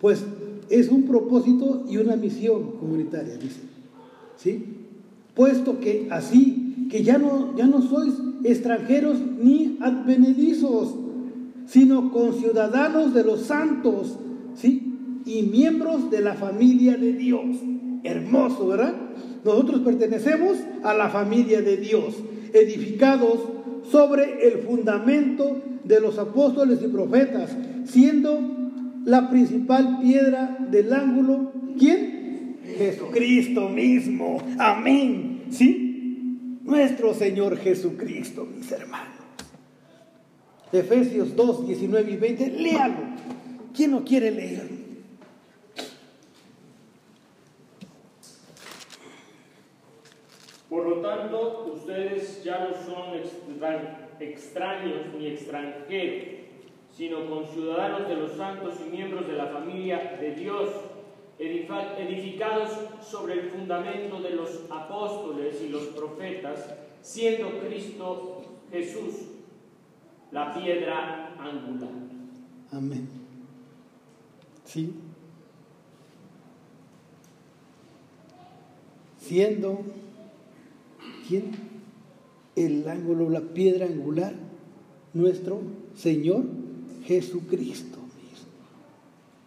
[0.00, 0.24] Pues
[0.70, 3.60] es un propósito y una misión comunitaria, dice.
[4.36, 4.64] ¿Sí?
[5.34, 10.94] Puesto que así que ya no, ya no sois extranjeros ni advenedizos,
[11.66, 14.18] sino conciudadanos de los santos,
[14.54, 15.22] ¿sí?
[15.24, 17.56] Y miembros de la familia de Dios.
[18.02, 18.94] Hermoso, ¿verdad?
[19.44, 22.14] Nosotros pertenecemos a la familia de Dios,
[22.52, 23.38] edificados
[23.90, 28.40] sobre el fundamento de los apóstoles y profetas, siendo
[29.10, 32.58] la principal piedra del ángulo, ¿quién?
[32.78, 34.42] Jesucristo mismo.
[34.58, 35.44] Amén.
[35.50, 35.90] ¿Sí?
[36.70, 39.08] nuestro Señor Jesucristo, mis hermanos.
[40.72, 42.94] Efesios 2, 19 y 20, léalo.
[43.74, 44.68] ¿Quién no quiere leer?
[50.68, 53.18] Por lo tanto, ustedes ya no son
[54.20, 56.39] extraños ni extranjeros,
[57.00, 60.68] sino conciudadanos de los santos y miembros de la familia de Dios
[61.38, 69.14] edificados sobre el fundamento de los apóstoles y los profetas, siendo Cristo Jesús
[70.30, 71.88] la piedra angular.
[72.70, 73.08] Amén.
[74.64, 74.92] Sí.
[79.16, 79.80] Siendo,
[81.26, 81.52] ¿quién?
[82.56, 84.34] El ángulo, la piedra angular,
[85.14, 85.62] nuestro
[85.94, 86.59] Señor
[87.10, 88.50] Jesucristo mismo.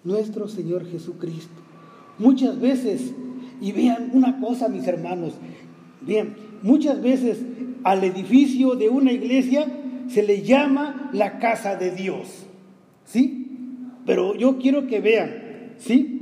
[0.04, 1.62] nuestro Señor Jesucristo.
[2.20, 3.14] Muchas veces,
[3.62, 5.36] y vean una cosa mis hermanos,
[6.02, 7.38] bien, muchas veces
[7.86, 9.66] al edificio de una iglesia
[10.10, 12.46] se le llama la casa de Dios,
[13.06, 13.48] ¿sí?
[14.06, 16.22] Pero yo quiero que vean, ¿sí?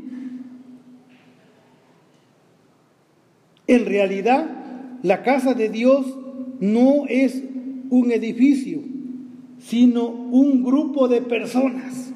[3.66, 6.06] En realidad, la casa de Dios
[6.60, 7.44] no es
[7.90, 8.91] un edificio,
[9.62, 12.12] sino un grupo de personas.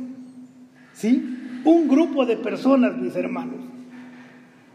[0.93, 1.23] ¿Sí?
[1.63, 3.61] Un grupo de personas, mis hermanos.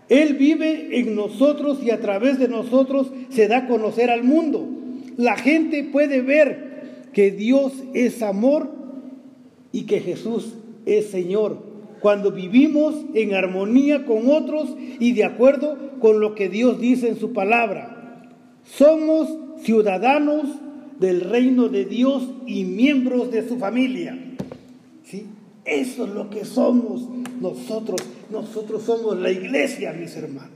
[0.09, 4.69] Él vive en nosotros y a través de nosotros se da a conocer al mundo.
[5.17, 8.71] La gente puede ver que Dios es amor
[9.73, 10.55] y que Jesús
[10.87, 16.81] es Señor cuando vivimos en armonía con otros y de acuerdo con lo que Dios
[16.81, 18.27] dice en su palabra.
[18.65, 19.29] Somos
[19.63, 20.49] ciudadanos
[21.01, 24.17] del reino de Dios y miembros de su familia.
[25.05, 25.27] ¿Sí?
[25.65, 27.09] Eso es lo que somos
[27.41, 28.01] nosotros.
[28.31, 30.53] Nosotros somos la iglesia, mis hermanos.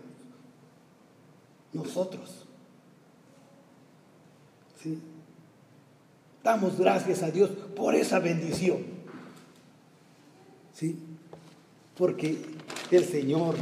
[1.73, 2.47] Nosotros.
[4.81, 4.99] ¿Sí?
[6.45, 8.79] Damos gracias a Dios por esa bendición.
[10.73, 10.97] ¿Sí?
[11.97, 12.37] porque
[12.91, 13.55] el Señor,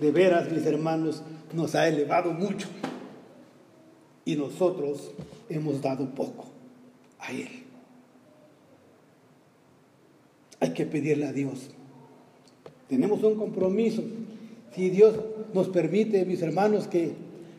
[0.00, 1.22] de veras, mis hermanos,
[1.52, 2.68] nos ha elevado mucho
[4.24, 5.12] y nosotros
[5.48, 6.46] hemos dado poco
[7.18, 7.48] a Él.
[10.60, 11.70] Hay que pedirle a Dios.
[12.88, 14.02] Tenemos un compromiso.
[14.74, 15.14] Si Dios
[15.52, 17.12] nos permite, mis hermanos, que,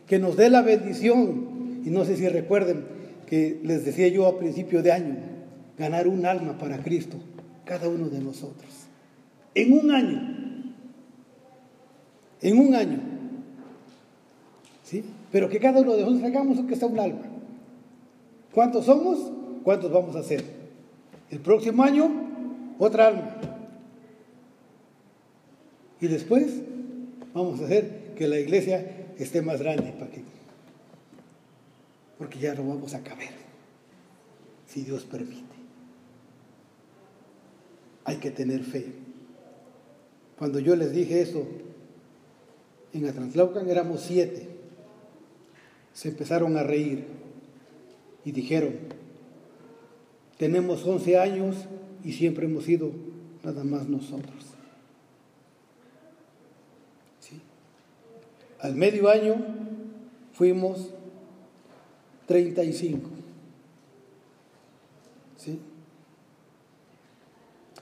[0.06, 2.84] que nos dé la bendición, y no sé si recuerden
[3.26, 5.16] que les decía yo a principio de año,
[5.78, 7.16] ganar un alma para Cristo,
[7.64, 8.86] cada uno de nosotros
[9.56, 10.20] en un año.
[12.42, 13.00] En un año.
[15.36, 17.20] Pero que cada uno de nosotros hagamos que sea un alma.
[18.54, 19.30] ¿Cuántos somos?
[19.62, 20.42] ¿Cuántos vamos a ser?
[21.28, 22.10] El próximo año,
[22.78, 23.36] otra alma.
[26.00, 26.62] Y después
[27.34, 30.22] vamos a hacer que la iglesia esté más grande para que,
[32.16, 33.28] porque ya no vamos a caber,
[34.66, 35.42] si Dios permite.
[38.04, 38.86] Hay que tener fe.
[40.38, 41.46] Cuando yo les dije eso,
[42.94, 44.55] en Atlantlaucan éramos siete.
[45.96, 47.06] Se empezaron a reír
[48.22, 48.74] y dijeron,
[50.36, 51.56] tenemos 11 años
[52.04, 52.90] y siempre hemos sido
[53.42, 54.34] nada más nosotros.
[58.60, 59.36] Al medio año
[60.34, 60.90] fuimos
[62.26, 63.08] 35.
[65.38, 65.58] ¿Sí?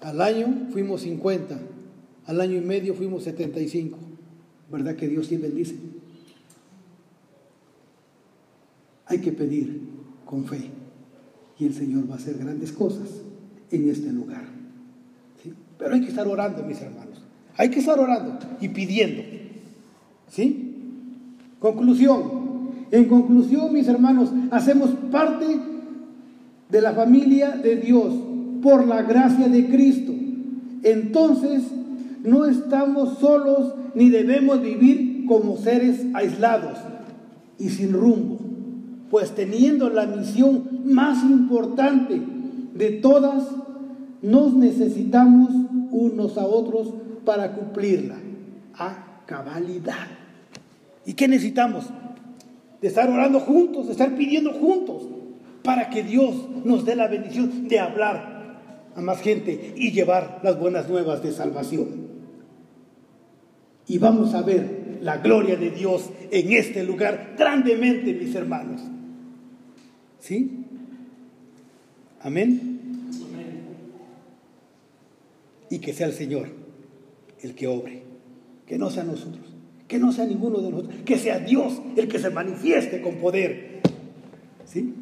[0.03, 1.59] Al año fuimos 50.
[2.27, 3.99] Al año y medio fuimos 75.
[4.71, 5.94] ¿Verdad que Dios sí bendice?
[9.07, 9.81] Hay que pedir
[10.25, 10.71] con fe
[11.59, 13.09] y el Señor va a hacer grandes cosas
[13.71, 14.45] en este lugar.
[15.79, 17.23] Pero hay que estar orando, mis hermanos.
[17.57, 19.23] Hay que estar orando y pidiendo.
[20.29, 20.75] ¿Sí?
[21.59, 22.45] Conclusión.
[22.91, 25.47] En conclusión, mis hermanos, hacemos parte
[26.71, 28.15] de la familia de Dios
[28.63, 30.13] por la gracia de Cristo.
[30.83, 31.63] Entonces,
[32.23, 36.79] no estamos solos ni debemos vivir como seres aislados
[37.59, 38.39] y sin rumbo,
[39.15, 42.21] pues teniendo la misión más importante
[42.75, 43.45] de todas,
[44.23, 45.51] nos necesitamos
[45.93, 46.93] unos a otros
[47.25, 48.17] para cumplirla
[48.77, 50.09] a cabalidad.
[51.07, 51.85] ¿Y qué necesitamos?
[52.83, 55.05] De estar orando juntos, de estar pidiendo juntos,
[55.63, 56.35] para que Dios
[56.65, 58.59] nos dé la bendición de hablar
[58.97, 62.05] a más gente y llevar las buenas nuevas de salvación
[63.87, 68.81] y vamos a ver la gloria de Dios en este lugar grandemente, mis hermanos.
[70.25, 70.65] ¿Sí?
[72.23, 73.11] Amén.
[75.69, 76.49] Y que sea el Señor
[77.43, 78.03] el que obre,
[78.67, 79.45] que no sea nosotros,
[79.87, 83.83] que no sea ninguno de nosotros, que sea Dios el que se manifieste con poder.
[84.65, 84.95] ¿Sí?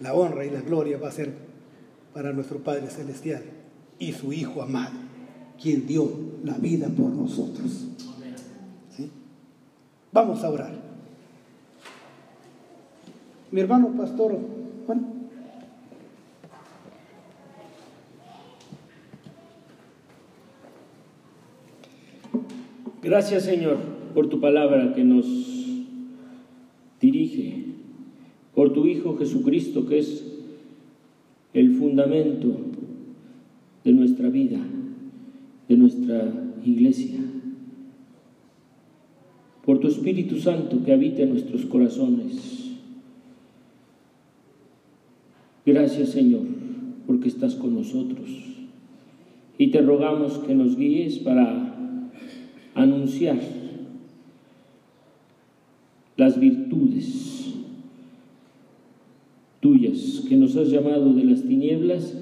[0.00, 1.32] La honra y la gloria va a ser
[2.12, 3.44] para nuestro Padre Celestial
[4.00, 4.98] y su Hijo amado
[5.62, 6.10] quien dio
[6.42, 7.86] la vida por nosotros.
[10.10, 10.87] Vamos a orar.
[13.50, 14.38] Mi hermano pastor
[14.86, 15.06] Juan.
[23.02, 23.78] Gracias Señor
[24.14, 25.26] por tu palabra que nos
[27.00, 27.64] dirige,
[28.54, 30.24] por tu Hijo Jesucristo que es
[31.54, 32.48] el fundamento
[33.84, 34.58] de nuestra vida
[35.68, 36.32] de nuestra
[36.64, 37.20] iglesia,
[39.64, 42.57] por tu Espíritu Santo que habita en nuestros corazones.
[45.88, 46.42] Gracias Señor,
[47.06, 48.28] porque estás con nosotros.
[49.56, 51.74] y te rogamos que nos guíes para
[52.74, 53.38] anunciar
[56.18, 57.54] las virtudes
[59.60, 62.16] tuyas que nos has llamado de las tinieblas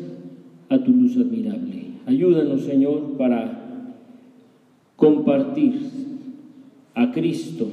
[0.68, 1.86] a tu luz admirable.
[2.06, 3.96] Ayúdanos, Señor, para
[4.94, 5.74] compartir
[6.94, 7.66] a Cristo,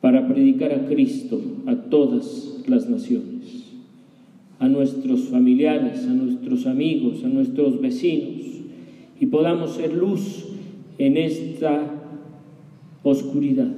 [0.00, 3.31] para predicar a Cristo a todas las naciones,
[4.62, 8.46] a nuestros familiares, a nuestros amigos, a nuestros vecinos,
[9.18, 10.46] y podamos ser luz
[10.98, 11.82] en esta
[13.02, 13.72] oscuridad,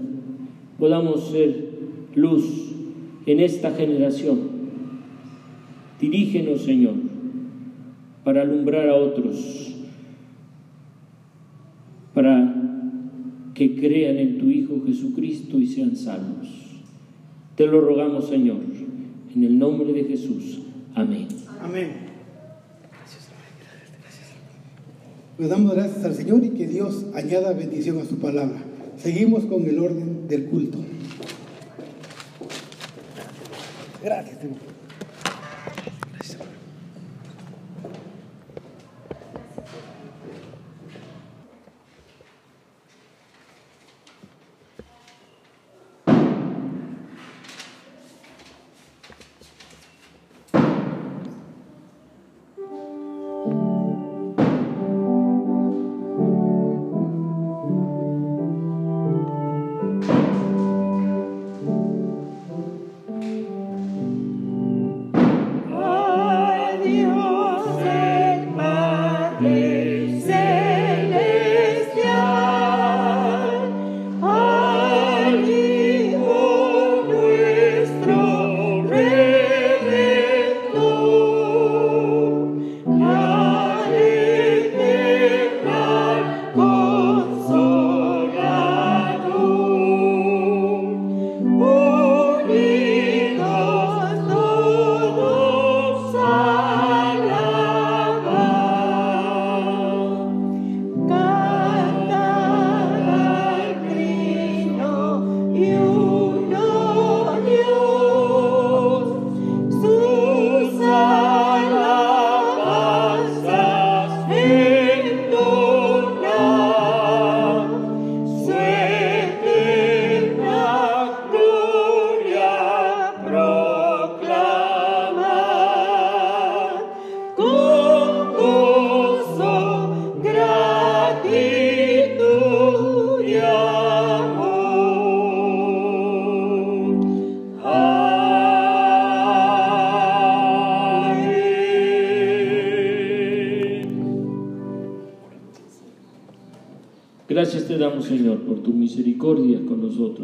[0.78, 1.70] podamos ser
[2.14, 2.44] luz
[3.24, 4.40] en esta generación.
[5.98, 6.96] Dirígenos, Señor,
[8.22, 9.74] para alumbrar a otros,
[12.12, 12.56] para
[13.54, 16.46] que crean en tu Hijo Jesucristo y sean salvos.
[17.56, 18.58] Te lo rogamos, Señor,
[19.34, 20.60] en el nombre de Jesús.
[20.94, 21.28] Amén.
[21.60, 21.92] Amén.
[25.36, 28.62] Pues damos gracias al Señor y que Dios añada bendición a su palabra.
[28.96, 30.78] Seguimos con el orden del culto.
[34.02, 34.38] Gracias.
[34.40, 34.73] Señor,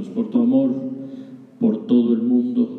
[0.08, 0.90] por tu amor
[1.60, 2.78] por todo el mundo.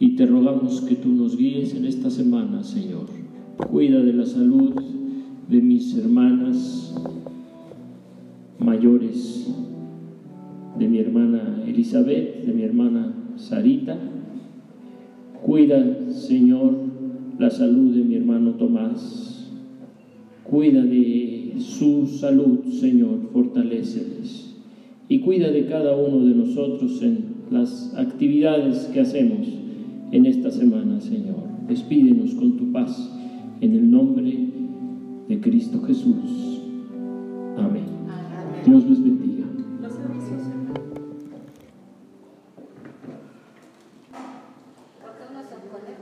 [0.00, 3.06] Y te rogamos que tú nos guíes en esta semana, Señor.
[3.70, 4.72] Cuida de la salud
[5.48, 6.94] de mis hermanas
[8.58, 9.54] mayores,
[10.78, 13.96] de mi hermana Elizabeth, de mi hermana Sarita.
[15.44, 16.74] Cuida, Señor,
[17.38, 19.50] la salud de mi hermano Tomás.
[20.42, 24.51] Cuida de su salud, Señor, fortaleceles.
[25.12, 29.46] Y cuida de cada uno de nosotros en las actividades que hacemos
[30.10, 31.36] en esta semana, Señor.
[31.68, 33.12] Despídenos con tu paz
[33.60, 34.34] en el nombre
[35.28, 36.62] de Cristo Jesús.
[37.58, 37.84] Amén.
[38.64, 39.41] Dios les bendiga.